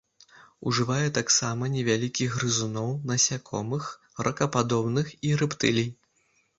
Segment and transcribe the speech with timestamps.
[0.69, 3.93] Ужывае таксама невялікіх грызуноў, насякомых,
[4.27, 5.91] ракападобных і рэптылій.